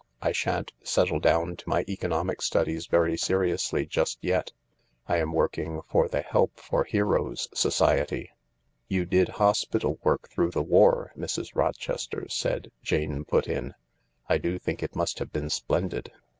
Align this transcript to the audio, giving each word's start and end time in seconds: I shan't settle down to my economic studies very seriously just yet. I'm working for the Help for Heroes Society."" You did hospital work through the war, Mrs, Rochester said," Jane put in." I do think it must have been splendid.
I 0.19 0.31
shan't 0.31 0.73
settle 0.81 1.19
down 1.19 1.57
to 1.57 1.69
my 1.69 1.85
economic 1.87 2.41
studies 2.41 2.87
very 2.87 3.15
seriously 3.15 3.85
just 3.85 4.17
yet. 4.19 4.51
I'm 5.07 5.31
working 5.31 5.81
for 5.83 6.07
the 6.07 6.21
Help 6.21 6.59
for 6.59 6.85
Heroes 6.85 7.47
Society."" 7.53 8.31
You 8.89 9.05
did 9.05 9.29
hospital 9.37 9.99
work 10.03 10.27
through 10.27 10.49
the 10.49 10.63
war, 10.63 11.11
Mrs, 11.15 11.55
Rochester 11.55 12.25
said," 12.29 12.71
Jane 12.81 13.25
put 13.25 13.47
in." 13.47 13.75
I 14.27 14.39
do 14.39 14.57
think 14.57 14.81
it 14.81 14.95
must 14.95 15.19
have 15.19 15.31
been 15.31 15.51
splendid. 15.51 16.11